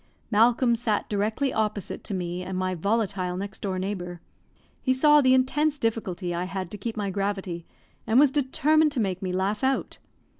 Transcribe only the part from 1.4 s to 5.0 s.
opposite to me and my volatile next door neighbour. He